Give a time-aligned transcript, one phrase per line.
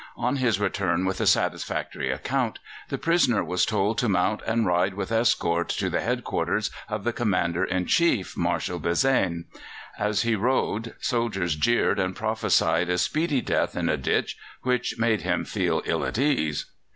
[0.17, 2.57] On his return with a satisfactory account,
[2.89, 7.03] the prisoner was told to mount and ride with escort to the head quarters of
[7.03, 9.45] the Commander in Chief, Marshal Bazaine.
[9.99, 15.21] As he rode soldiers jeered and prophesied a speedy death in a ditch, which made
[15.21, 16.65] him feel ill at ease.